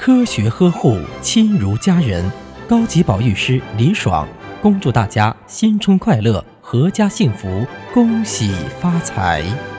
[0.00, 2.24] 科学呵护亲如家人
[2.66, 4.26] 高级保育师李爽
[4.62, 8.50] 恭祝大家新春快乐阖家幸福恭喜
[8.80, 9.69] 发财。